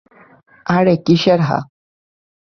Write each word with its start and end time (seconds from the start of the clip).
আরে 0.65 0.93
কিসের 1.05 1.39
হ্যাঁ? 1.47 1.63